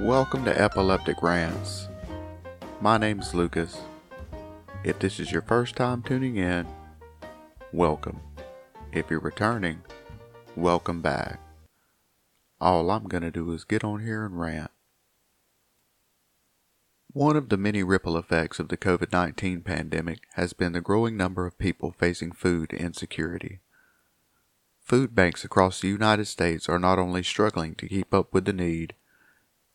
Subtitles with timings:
[0.00, 1.88] Welcome to Epileptic Rants.
[2.82, 3.80] My name's Lucas.
[4.84, 6.66] If this is your first time tuning in,
[7.72, 8.20] welcome.
[8.92, 9.80] If you're returning,
[10.54, 11.40] welcome back.
[12.60, 14.70] All I'm going to do is get on here and rant.
[17.14, 21.16] One of the many ripple effects of the COVID 19 pandemic has been the growing
[21.16, 23.60] number of people facing food insecurity.
[24.82, 28.52] Food banks across the United States are not only struggling to keep up with the
[28.52, 28.92] need,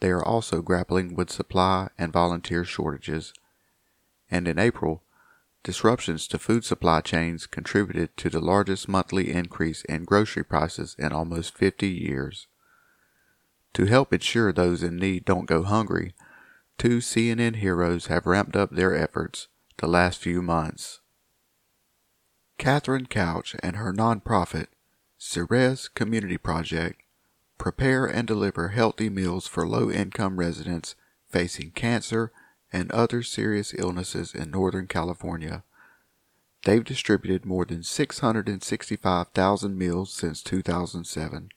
[0.00, 3.32] they are also grappling with supply and volunteer shortages.
[4.30, 5.02] And in April,
[5.62, 11.12] disruptions to food supply chains contributed to the largest monthly increase in grocery prices in
[11.12, 12.46] almost 50 years.
[13.74, 16.14] To help ensure those in need don't go hungry,
[16.78, 19.48] two CNN heroes have ramped up their efforts
[19.78, 21.00] the last few months.
[22.58, 24.66] Cathryn Couch and her nonprofit,
[25.18, 27.03] Ceres Community Project,
[27.64, 30.94] prepare and deliver healthy meals for low income residents
[31.30, 32.30] facing cancer
[32.70, 35.64] and other serious illnesses in Northern California.
[36.66, 41.48] They've distributed more than 665,000 meals since 2007.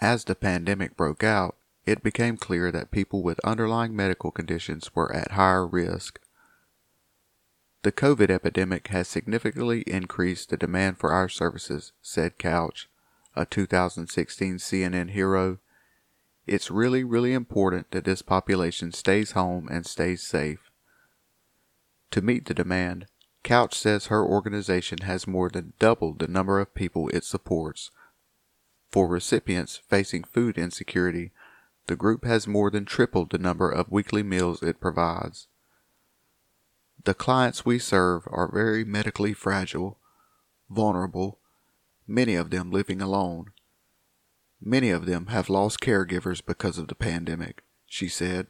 [0.00, 1.54] As the pandemic broke out,
[1.86, 6.18] it became clear that people with underlying medical conditions were at higher risk.
[7.84, 12.88] The COVID epidemic has significantly increased the demand for our services, said Couch
[13.38, 15.58] a 2016 CNN hero,
[16.46, 20.70] it's really, really important that this population stays home and stays safe.
[22.10, 23.06] To meet the demand,
[23.44, 27.90] Couch says her organization has more than doubled the number of people it supports.
[28.90, 31.30] For recipients facing food insecurity,
[31.86, 35.46] the group has more than tripled the number of weekly meals it provides.
[37.04, 39.98] The clients we serve are very medically fragile,
[40.68, 41.37] vulnerable,
[42.08, 43.52] many of them living alone.
[44.60, 48.48] Many of them have lost caregivers because of the pandemic, she said.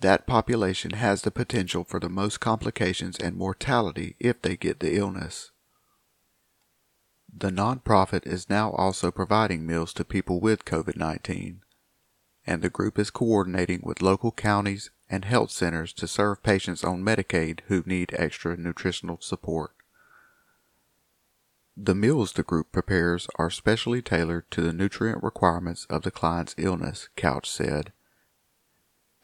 [0.00, 4.96] That population has the potential for the most complications and mortality if they get the
[4.96, 5.50] illness.
[7.34, 11.60] The nonprofit is now also providing meals to people with COVID 19,
[12.46, 17.02] and the group is coordinating with local counties and health centers to serve patients on
[17.02, 19.72] Medicaid who need extra nutritional support.
[21.80, 26.56] The meals the group prepares are specially tailored to the nutrient requirements of the client's
[26.58, 27.92] illness, Couch said.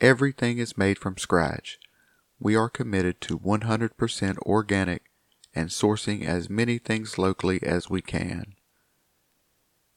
[0.01, 1.81] Everything is made from scratch.
[2.39, 5.03] We are committed to 100% organic
[5.53, 8.55] and sourcing as many things locally as we can.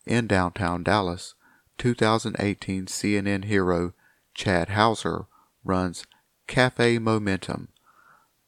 [0.08, 1.36] In downtown Dallas,
[1.78, 3.94] 2018 CNN hero
[4.34, 5.28] Chad Houser
[5.64, 6.06] runs
[6.48, 7.68] Cafe Momentum.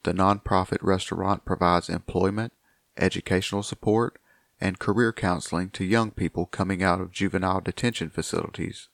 [0.01, 2.53] The nonprofit restaurant provides employment
[2.99, 4.19] educational support,
[4.61, 8.89] and career counseling to young people coming out of juvenile detention facilities.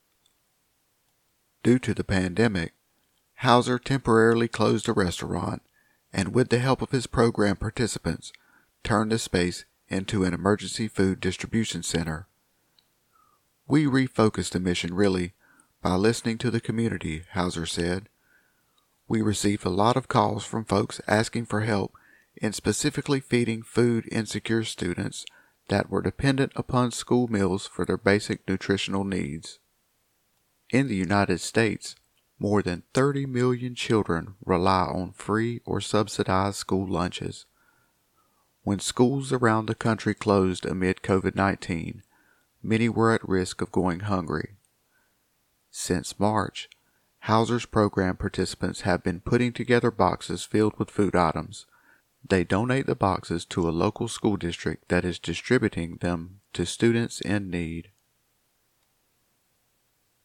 [1.64, 2.74] Due to the pandemic,
[3.40, 5.62] Houser temporarily closed the restaurant
[6.14, 8.32] and, with the help of his program participants,
[8.84, 12.28] turned the space into an emergency food distribution center.
[13.68, 15.34] We refocused the mission really
[15.82, 18.10] by listening to the community, Houser said.
[19.08, 21.94] We received a lot of calls from folks asking for help
[22.38, 25.26] in specifically feeding food insecure students
[25.68, 29.60] that were dependent upon school meals for their basic nutritional needs.
[30.70, 31.96] In the United States,
[32.38, 37.46] more than 30 million children rely on free or subsidized school lunches.
[38.64, 42.04] When schools around the country closed amid COVID 19,
[42.62, 44.56] many were at risk of going hungry.
[45.72, 46.70] Since March,
[47.20, 51.66] Houser's program participants have been putting together boxes filled with food items
[52.28, 57.22] they donate the boxes to a local school district that is distributing them to students
[57.22, 57.90] in need.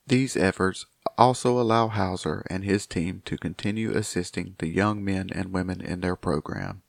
[0.06, 0.86] These efforts
[1.18, 6.00] also allow Houser and his team to continue assisting the young men and women in
[6.00, 6.82] their program.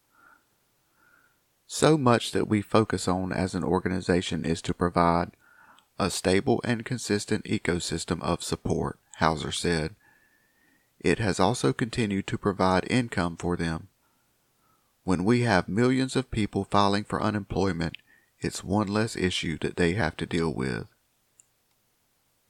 [1.68, 5.32] So much that we focus on as an organization is to provide
[6.00, 9.96] a stable and consistent ecosystem of support, Houser said.
[11.00, 13.90] It has also continued to provide income for them
[15.04, 17.96] when we have millions of people filing for unemployment,
[18.40, 20.88] it's one less issue that they have to deal with.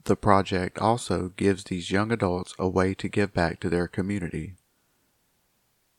[0.03, 4.55] The project also gives these young adults a way to give back to their community.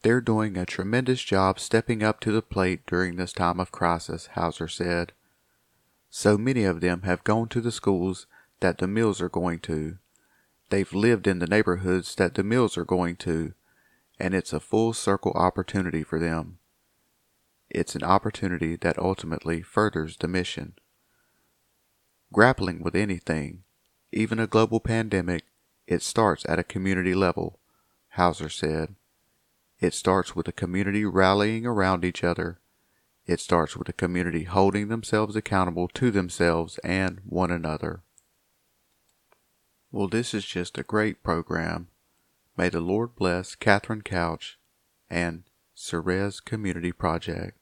[0.03, 4.27] They're doing a tremendous job stepping up to the plate during this time of crisis,
[4.33, 5.13] Houser said.
[6.11, 8.27] So many of them have gone to the schools
[8.61, 9.99] that the mills are going to.
[10.71, 13.55] They've lived in the neighborhoods that the mills are going to
[14.19, 16.59] and it's a full circle opportunity for them.
[17.71, 20.75] It's an opportunity that ultimately furthers the mission.
[22.33, 23.65] Grappling with anything,
[24.13, 25.45] even a global pandemic,
[25.87, 27.59] it starts at a community level,
[28.11, 28.95] Houser said.
[29.81, 32.61] It starts with a community rallying around each other.
[33.27, 38.03] It starts with a community holding themselves accountable to themselves and one another.
[39.91, 41.89] Well, this is just a great program.
[42.55, 44.59] May the Lord bless Cathryn Couch
[45.09, 45.45] and
[45.75, 47.57] Ceres Community Project.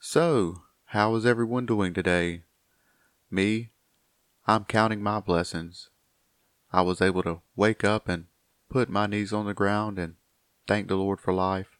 [0.00, 2.42] So, how is everyone doing today?
[3.30, 3.70] Me,
[4.44, 5.88] I'm counting my blessings.
[6.72, 8.26] I was able to wake up and
[8.68, 10.16] put my knees on the ground and
[10.66, 11.78] thank the Lord for life.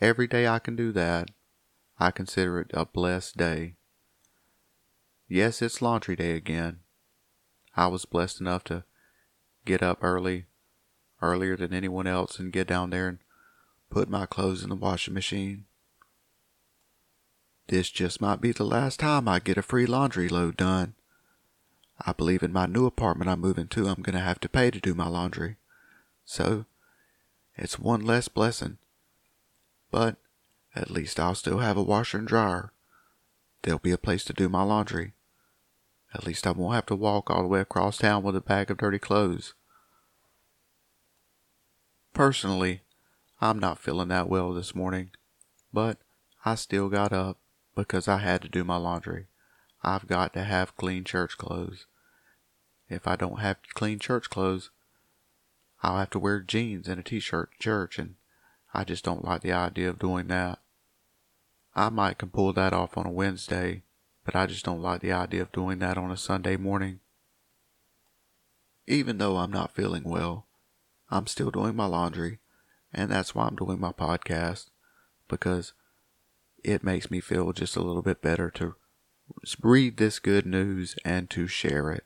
[0.00, 1.30] Every day I can do that,
[2.00, 3.74] I consider it a blessed day.
[5.28, 6.80] Yes, it's laundry day again.
[7.76, 8.84] I was blessed enough to
[9.66, 10.46] get up early,
[11.20, 13.18] earlier than anyone else, and get down there and
[13.90, 15.66] put my clothes in the washing machine.
[17.68, 20.94] This just might be the last time I get a free laundry load done.
[22.00, 24.70] I believe in my new apartment I'm moving to, I'm going to have to pay
[24.70, 25.56] to do my laundry.
[26.24, 26.66] So,
[27.56, 28.78] it's one less blessing.
[29.90, 30.16] But
[30.74, 32.72] at least I'll still have a washer and dryer.
[33.62, 35.14] There'll be a place to do my laundry.
[36.14, 38.70] At least I won't have to walk all the way across town with a bag
[38.70, 39.54] of dirty clothes.
[42.14, 42.82] Personally,
[43.40, 45.10] I'm not feeling that well this morning,
[45.72, 45.98] but
[46.44, 47.38] I still got up
[47.74, 49.26] because I had to do my laundry.
[49.82, 51.86] I've got to have clean church clothes.
[52.88, 54.70] If I don't have clean church clothes,
[55.82, 58.14] I'll have to wear jeans and a t-shirt to church, and
[58.72, 60.60] I just don't like the idea of doing that.
[61.74, 63.82] I might can pull that off on a Wednesday,
[64.26, 66.98] but I just don't like the idea of doing that on a Sunday morning.
[68.88, 70.46] Even though I'm not feeling well,
[71.08, 72.40] I'm still doing my laundry,
[72.92, 74.66] and that's why I'm doing my podcast,
[75.28, 75.72] because
[76.64, 78.74] it makes me feel just a little bit better to
[79.62, 82.04] read this good news and to share it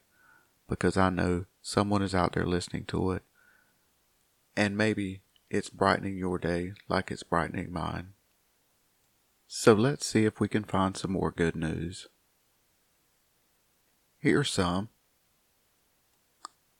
[0.69, 3.23] because I know someone is out there listening to it.
[4.57, 8.13] And maybe it's brightening your day like it's brightening mine.
[9.53, 12.07] So let's see if we can find some more good news.
[14.21, 14.91] Here's some.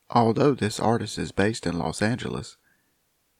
[0.09, 2.55] Although this artist is based in Los Angeles,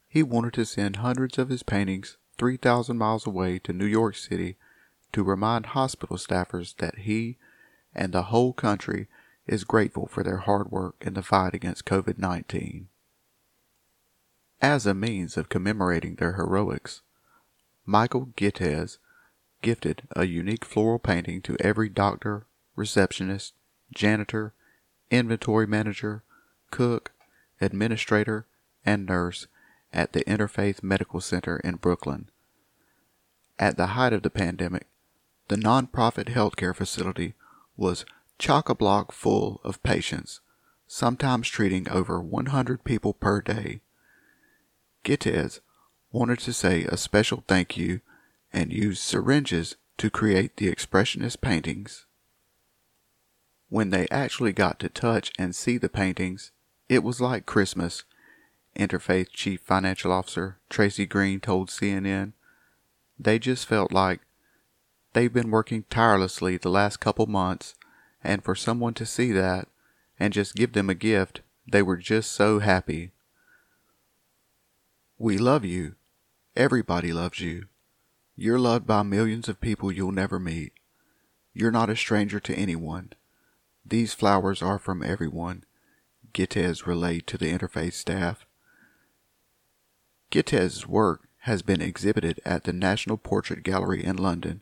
[0.05, 4.57] he wanted to send hundreds of his paintings 3,000 miles away to New York City
[5.13, 7.37] to remind hospital staffers that he
[7.95, 9.07] and the whole country
[9.47, 12.89] is grateful for their hard work in the fight against COVID 19.
[14.61, 17.01] As a means of commemorating their heroics,
[17.85, 18.97] Michael Gittes
[19.61, 23.53] gifted a unique floral painting to every doctor, receptionist,
[23.93, 24.53] janitor,
[25.09, 26.23] inventory manager,
[26.71, 27.11] cook,
[27.59, 28.47] administrator,
[28.85, 29.47] and nurse
[29.93, 32.29] at the Interfaith Medical Center in Brooklyn.
[33.59, 34.87] At the height of the pandemic,
[35.49, 37.33] the nonprofit healthcare facility
[37.75, 38.05] was
[38.39, 40.39] chock a block full of patients,
[40.87, 43.81] sometimes treating over 100 people per day.
[45.03, 45.59] Gittes
[46.11, 48.01] wanted to say a special thank you
[48.53, 52.05] and used syringes to create the expressionist paintings.
[53.69, 56.51] When they actually got to touch and see the paintings,
[56.89, 58.03] it was like Christmas
[58.77, 62.33] Interfaith Chief Financial Officer Tracy Green told CNN.
[63.19, 64.21] They just felt like
[65.13, 67.75] they've been working tirelessly the last couple months,
[68.23, 69.67] and for someone to see that
[70.19, 73.11] and just give them a gift, they were just so happy.
[75.17, 75.95] We love you.
[76.55, 77.67] Everybody loves you.
[78.35, 80.73] You're loved by millions of people you'll never meet.
[81.53, 83.13] You're not a stranger to anyone.
[83.85, 85.63] These flowers are from everyone,
[86.33, 88.45] Gittes relayed to the Interfaith staff.
[90.31, 94.61] Gittes' work has been exhibited at the National Portrait Gallery in London,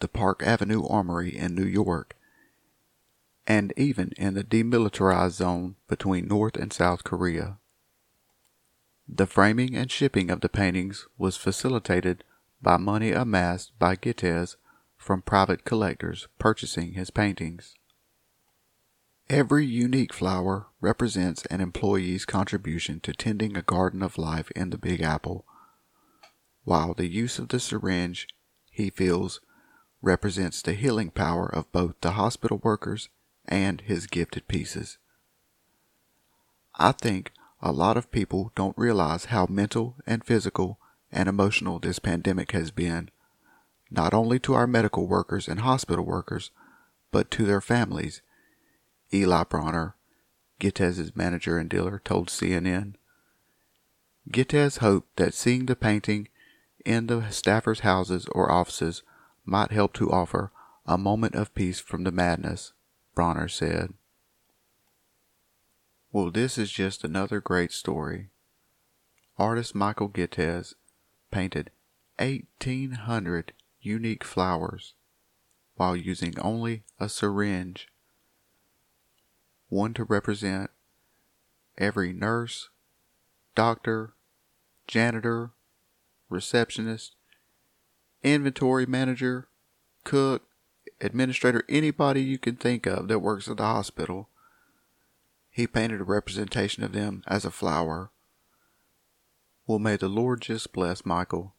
[0.00, 2.16] the Park Avenue Armory in New York,
[3.46, 7.58] and even in the demilitarized zone between North and South Korea.
[9.08, 12.24] The framing and shipping of the paintings was facilitated
[12.62, 14.56] by money amassed by Gittes
[14.96, 17.74] from private collectors purchasing his paintings.
[19.30, 24.78] Every unique flower represents an employee's contribution to tending a garden of life in the
[24.78, 25.46] Big Apple,
[26.64, 28.26] while the use of the syringe,
[28.72, 29.40] he feels,
[30.02, 33.08] represents the healing power of both the hospital workers
[33.46, 34.98] and his gifted pieces.
[36.76, 37.30] I think
[37.62, 40.79] a lot of people don't realize how mental and physical
[41.12, 43.10] and emotional this pandemic has been,
[43.90, 46.50] not only to our medical workers and hospital workers,
[47.10, 48.22] but to their families
[49.12, 49.96] Eli Bronner,
[50.60, 52.94] Gittes' manager and dealer, told CNN.
[54.30, 56.28] Gittes hoped that seeing the painting
[56.84, 59.02] in the staffers' houses or offices
[59.44, 60.52] might help to offer
[60.86, 62.72] a moment of peace from the madness,
[63.14, 63.94] Bronner said.
[66.12, 68.28] Well, this is just another great story.
[69.38, 70.74] Artist Michael Gittes
[71.30, 71.70] painted
[72.18, 74.94] 1,800 unique flowers
[75.76, 77.88] while using only a syringe,
[79.68, 80.70] one to represent
[81.78, 82.68] every nurse,
[83.54, 84.14] doctor,
[84.86, 85.52] janitor,
[86.28, 87.14] receptionist,
[88.22, 89.48] inventory manager,
[90.04, 90.42] cook,
[91.00, 94.28] administrator, anybody you can think of that works at the hospital.
[95.50, 98.10] He painted a representation of them as a flower.
[99.70, 101.54] Well, may the Lord just bless Michael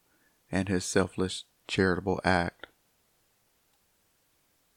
[0.52, 2.68] and his selfless charitable act.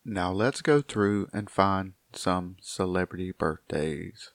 [0.04, 4.30] Now let's go through and find some celebrity birthdays.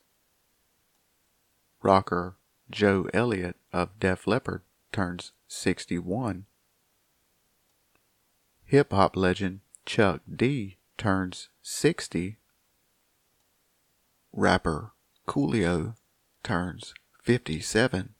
[1.81, 2.35] Rocker
[2.69, 6.43] Joe Elliott of Def Leppard turns 61.
[8.65, 12.35] Hip hop legend Chuck D turns 60.
[14.33, 14.91] Rapper
[15.25, 15.95] Coolio
[16.43, 18.15] turns 57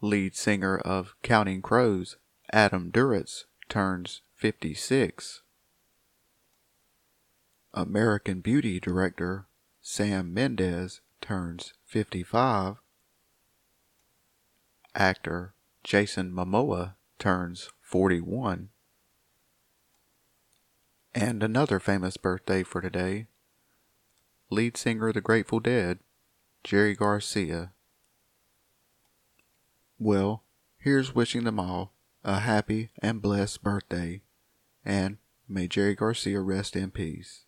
[0.00, 2.16] lead singer of Counting Crows,
[2.52, 5.42] Adam Duritz, turns 56.
[7.74, 9.46] American Beauty director
[9.82, 12.76] Sam Mendes turns 55.
[14.94, 18.68] Actor Jason Momoa turns 41.
[21.14, 23.26] And another famous birthday for today.
[24.50, 25.98] Lead singer of the Grateful Dead,
[26.62, 27.72] Jerry Garcia,
[29.98, 30.44] well,
[30.78, 31.92] here's wishing them all
[32.24, 34.22] a happy and blessed birthday,
[34.84, 37.44] and may Jerry Garcia rest in peace.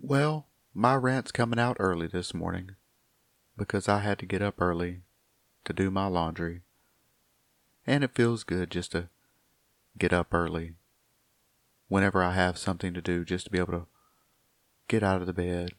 [0.00, 2.72] Well, my rant's coming out early this morning
[3.56, 5.02] because I had to get up early
[5.64, 6.62] to do my laundry,
[7.86, 9.08] and it feels good just to
[9.96, 10.74] get up early
[11.88, 13.86] whenever I have something to do, just to be able to
[14.88, 15.70] get out of the bed,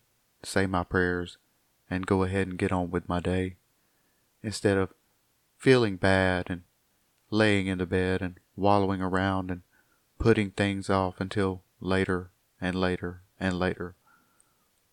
[0.44, 1.38] say my prayers,
[1.90, 3.58] and go ahead and get on with my day
[4.46, 4.94] instead of
[5.58, 6.62] feeling bad and
[7.32, 9.64] laying in the bed and wallowing around and
[10.20, 12.30] putting things off until later
[12.62, 13.96] and later and later.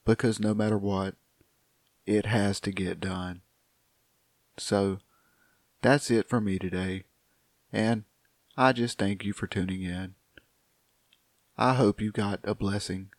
[0.07, 1.15] Because no matter what,
[2.07, 3.43] it has to get done.
[4.57, 4.99] So,
[5.83, 7.05] that's it for me today.
[7.73, 8.05] And
[8.57, 10.15] I just thank you for tuning in.
[11.59, 13.11] I hope you got a blessing.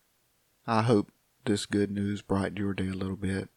[0.65, 1.11] I hope
[1.45, 3.49] this good news brightened your day a little bit.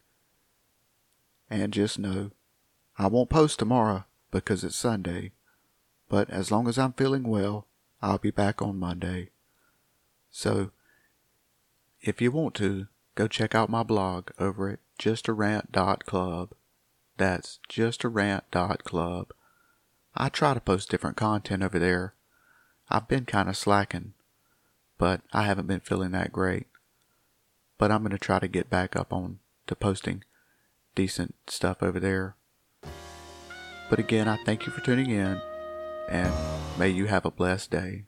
[1.49, 2.33] And just know
[2.98, 5.32] I won't post tomorrow because it's Sunday,
[6.08, 7.66] but as long as I'm feeling well,
[8.00, 9.30] I'll be back on Monday.
[10.30, 10.70] So,
[12.00, 16.50] if you want to, go check out my blog over at justarant.club.
[17.16, 19.32] That's justarant.club.
[20.14, 22.14] I try to post different content over there.
[22.88, 24.14] I've been kind of slacking,
[24.96, 26.66] but I haven't been feeling that great.
[27.78, 30.24] But I'm going to try to get back up on to posting
[30.94, 32.36] decent stuff over there.
[33.88, 35.40] But again, I thank you for tuning in,
[36.08, 36.32] and
[36.78, 38.05] may you have a blessed day.